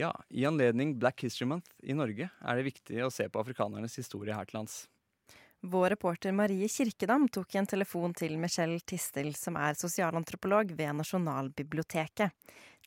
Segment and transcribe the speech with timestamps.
[0.00, 3.98] Ja, i anledning Black History Month i Norge er det viktig å se på afrikanernes
[4.00, 4.86] historie her til lands.
[5.60, 12.32] Vår reporter Marie Kirkedam tok en telefon til Michelle Tistel, som er sosialantropolog ved Nasjonalbiblioteket.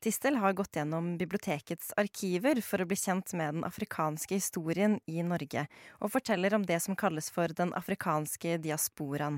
[0.02, 5.22] Tistel har gått gjennom bibliotekets arkiver for å bli kjent med den afrikanske historien i
[5.22, 5.68] Norge,
[6.02, 9.38] og forteller om det som kalles for den afrikanske diasporaen.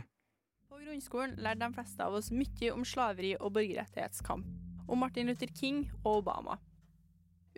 [0.71, 4.48] På grunnskolen lærte de fleste av oss mye om slaveri og borgerrettighetskamp,
[4.87, 6.55] om Martin Luther King og Obama.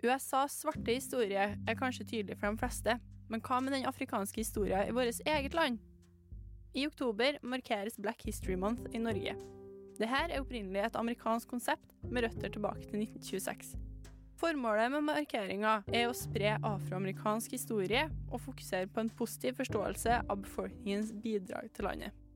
[0.04, 2.94] USAs svarte historie er kanskje tydelig for de fleste,
[3.28, 5.80] men hva med den afrikanske historien i vårt eget land?
[6.74, 9.34] I oktober markeres Black History Month i Norge.
[9.98, 13.74] Dette er opprinnelig et amerikansk konsept med røtter tilbake til 1926.
[14.38, 20.44] Formålet med markeringa er å spre afroamerikansk historie og fokusere på en positiv forståelse av
[20.44, 22.27] befolkningens bidrag til landet.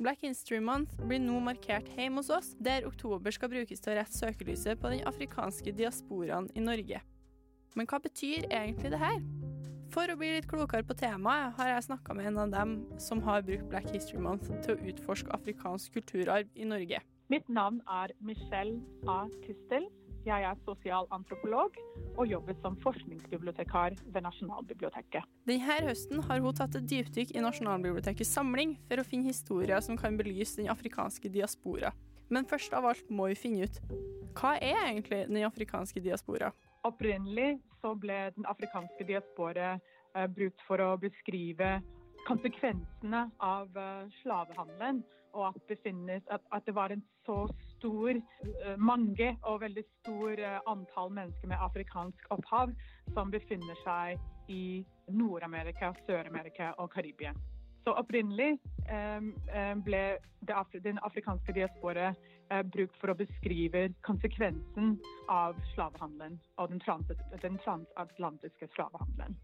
[0.00, 3.98] Black History Month blir nå markert hjemme hos oss, der oktober skal brukes til å
[3.98, 7.02] rette søkelyset på den afrikanske diasporaen i Norge.
[7.76, 9.20] Men hva betyr egentlig det her?
[9.92, 13.20] For å bli litt klokere på temaet, har jeg snakka med en av dem som
[13.26, 17.02] har brukt Black History Month til å utforske afrikansk kulturarv i Norge.
[17.28, 19.26] Mitt navn er Michelle A.
[19.44, 19.90] Tistel.
[20.26, 21.76] Jeg er sosialantropolog
[22.18, 25.24] og jobber som forskningsbibliotekar ved Nasjonalbiblioteket.
[25.48, 29.96] Denne høsten har hun tatt et dypdykk i Nasjonalbibliotekets samling for å finne historier som
[29.96, 31.94] kan belyse den afrikanske diaspora.
[32.28, 33.80] Men først av alt må vi finne ut
[34.36, 36.52] hva er egentlig den afrikanske diaspora?
[36.86, 41.78] Opprinnelig så ble den afrikanske diaspora eh, brukt for å beskrive
[42.30, 47.44] konsekvensene av eh, slavehandelen, og at det, finnes, at, at det var en så
[47.76, 52.74] stor, eh, mange og veldig stor eh, antall mennesker med afrikansk opphav
[53.14, 54.18] som befinner seg
[54.50, 54.82] i
[55.14, 57.34] Nord-Amerika, Sør-Amerika og Karibia.
[57.80, 58.58] Så opprinnelig
[59.86, 60.00] ble
[60.84, 62.10] den afrikanske diaspora
[62.74, 64.98] brukt for å beskrive konsekvensen
[65.32, 66.82] av slavehandelen og den
[67.64, 69.38] transatlantiske slavehandelen.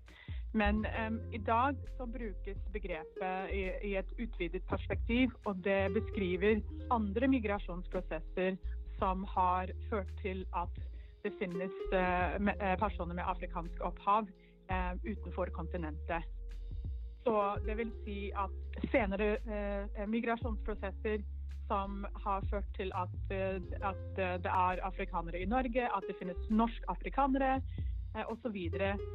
[0.57, 6.63] Men um, i dag så brukes begrepet i, i, et utvidet perspektiv, og det beskriver
[6.91, 8.57] andre migrasjonsprosesser
[8.97, 10.81] som har ført til at
[11.27, 12.39] det finnes uh,
[12.81, 14.31] personer med afrikansk opphav
[14.73, 16.25] uh, utenfor kontinentet.
[17.27, 17.37] Så
[17.67, 21.21] det vil si at senere uh, migrasjonsprosesser
[21.67, 23.15] som har ført til at,
[23.91, 27.57] at det er afrikanere i Norge, at det finnes norsk-afrikanere,
[28.31, 28.57] osv.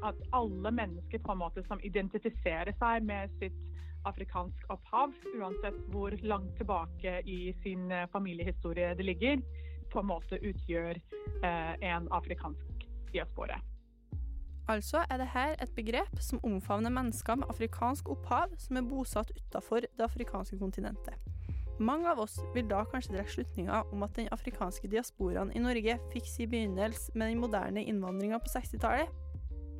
[0.03, 3.57] At alle mennesker på en måte som identifiserer seg med sitt
[4.09, 9.43] afrikansk opphav, uansett hvor langt tilbake i sin familiehistorie det ligger,
[9.91, 13.59] på en måte utgjør eh, en afrikansk diaspora.
[14.71, 19.83] Altså er dette et begrep som omfavner mennesker med afrikansk opphav som er bosatt utenfor
[19.83, 21.30] det afrikanske kontinentet.
[21.81, 25.95] Mange av oss vil da kanskje trekke slutninga om at den afrikanske diasporaen i Norge
[26.11, 29.09] fikk sin begynnelse med den moderne innvandringa på 60-tallet.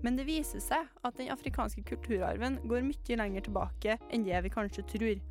[0.02, 4.54] Men det viser seg at den afrikanske kulturarven går mye lenger tilbake enn det vi
[4.56, 5.22] kanskje tror.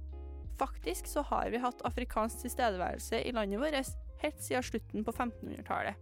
[0.61, 3.91] Faktisk så har vi hatt afrikansk tilstedeværelse i landet vårt
[4.23, 5.99] helt siden slutten på 1500-tallet.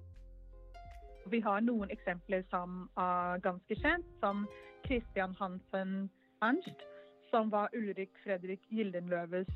[1.33, 4.45] Vi har noen eksempler som er ganske kjent, som
[4.85, 6.11] Christian Hansen
[6.45, 6.85] Ernst,
[7.33, 9.49] som var Ulrik Fredrik Gildenløves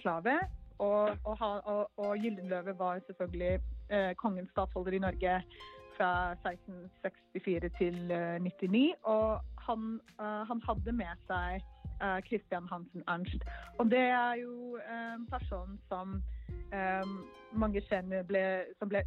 [0.00, 0.38] slave.
[0.78, 3.60] Og, og, og, og, Gyldenløve var selvfølgelig
[3.90, 5.42] eh, kongens statsholder i Norge
[5.96, 8.94] fra 1664 til eh, 99.
[9.02, 11.62] Og han, eh, han, hadde med seg
[12.02, 13.44] eh, Christian Hansen Ernst.
[13.78, 16.20] Og det er jo en eh, person som
[17.54, 18.40] mange kjenner ble,
[18.80, 19.04] som ble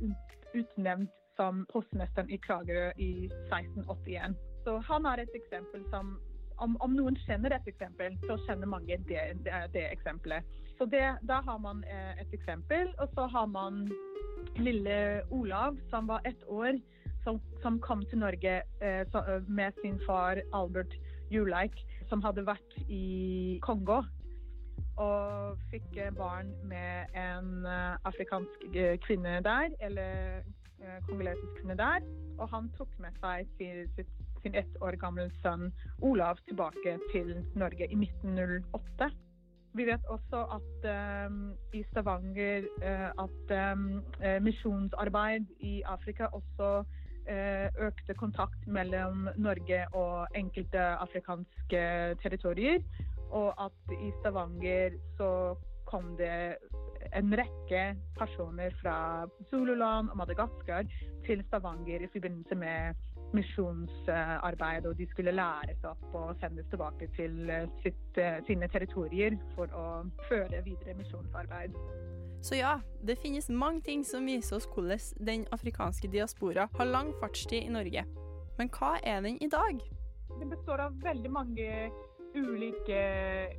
[0.55, 4.37] utnevnt som postmesteren i Kragerø i 1681.
[4.63, 6.15] Så han er et eksempel som
[6.57, 10.45] om, om, noen kjenner et eksempel, så kjenner mange det, det, det eksempelet.
[10.77, 12.93] Så det, Da har man eh, et eksempel.
[13.01, 13.85] Og så har man
[14.57, 16.77] lille Olav, som var ett år,
[17.23, 20.93] som, som kom til Norge eh, så, med sin far Albert
[21.31, 21.75] Juleik,
[22.09, 24.03] som hadde vært i Kongo.
[24.97, 27.67] Og fikk barn med en
[28.09, 28.63] afrikansk
[29.05, 30.41] kvinne der, eller
[31.05, 32.05] kongolesisk kvinne der.
[32.41, 34.09] Og han tok med seg sitt
[34.47, 35.71] sin ett år gamle sønn
[36.01, 39.09] Olav tilbake til Norge i 1908.
[39.75, 40.87] Vi vet også at
[41.27, 41.41] um,
[41.75, 43.89] i Stavanger uh, at um,
[44.41, 46.85] misjonsarbeid i Afrika også
[47.27, 51.81] eh, økte kontakt mellom Norge og enkelte afrikanske
[52.23, 52.79] territorier.
[53.29, 55.29] Og at i Stavanger så
[55.91, 56.55] kom det
[57.15, 57.83] en rekke
[58.17, 60.87] personer fra Zululand og Madagaskar
[61.27, 62.95] til Stavanger i forbindelse med
[63.35, 69.37] misjonsarbeid, og de skulle læres opp og sendes tilbake til eh, sitt, eh, sine territorier
[69.55, 69.87] for å
[70.29, 71.75] føre videre misjonsarbeid.
[72.41, 72.77] Så ja,
[73.07, 77.73] det finnes mange ting som viser oss hvordan den afrikanske diaspora har lang fartstid i
[77.73, 78.05] Norge.
[78.57, 79.81] Men hva er den i dag?
[80.37, 81.67] Det består av veldig mange
[82.37, 82.99] ulike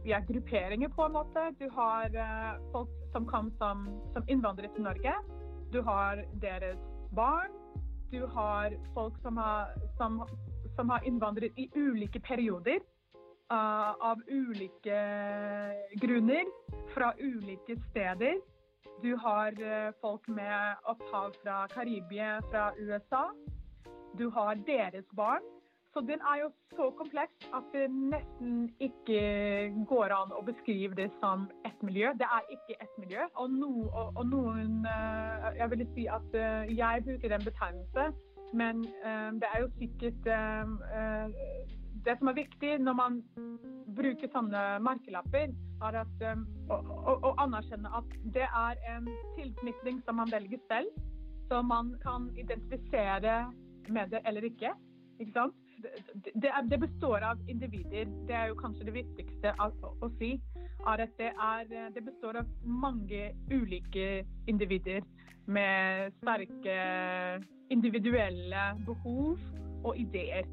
[0.06, 1.48] ja, grupperinger, på en måte.
[1.58, 5.14] Du har uh, folk som kom som, som innvandrere til Norge.
[5.72, 6.78] Du har deres
[7.14, 7.57] barn.
[8.10, 10.22] Du har folk som har, som,
[10.76, 12.80] som har innvandret i ulike perioder.
[13.52, 14.96] Uh, av ulike
[15.96, 16.44] grunner,
[16.94, 18.34] fra ulike steder.
[19.02, 23.30] Du har uh, folk med opphav fra Karibia, fra USA.
[24.20, 25.48] Du har deres barn.
[25.96, 29.22] Så den er jo så kompleks at det nesten ikke
[29.88, 32.12] går an å beskrive det som ett miljø.
[32.20, 33.24] Det er ikke ett miljø.
[33.40, 35.07] Og, no, og, og noen uh,
[35.58, 38.04] Jeg ville si at uh, jeg bruker den betegnelse,
[38.60, 40.28] men uh, det er jo sikkert
[42.06, 43.16] Det som er viktig når man
[43.96, 45.50] bruker sånne merkelapper,
[45.82, 46.22] er at,
[46.70, 46.76] å,
[47.16, 50.94] å, anerkjenne at det er en tilknytning som man velger selv.
[51.50, 53.34] Så man kan identifisere
[53.88, 54.72] med det eller ikke.
[55.18, 55.54] Ikke sant?
[56.24, 58.06] Det, det, består av individer.
[58.28, 60.36] Det er jo kanskje det viktigste å, å si.
[60.86, 65.02] Er at det, er, det består av mange ulike individer
[65.48, 66.78] med sterke
[67.70, 69.38] individuelle behov
[69.84, 70.46] og ideer.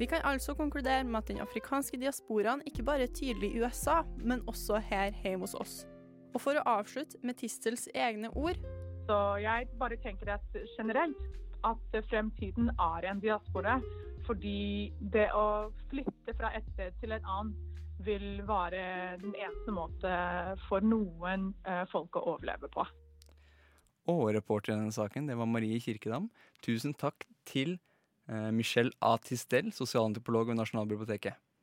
[0.00, 4.02] Vi kan altså konkludere med at den afrikanske diasporaen ikke bare er tydelig i USA,
[4.16, 5.86] men også her hjemme hos oss.
[6.34, 8.58] Og for å avslutte med Tistels egne ord
[9.08, 13.80] Så jeg bare tenker at generelt at fremtiden er en diaspora.
[14.26, 17.69] Fordi det å flytte fra et sted til et annet
[18.04, 20.14] vil være den eneste måte
[20.68, 22.86] for noen eh, folk å overleve på.
[24.10, 26.30] Og reporter i denne saken, det var Marie Kirkedam.
[26.64, 27.76] Tusen takk til
[28.28, 29.16] eh, Michelle A.
[29.22, 31.36] Tistel, sosialantropolog ved Nasjonalbiblioteket.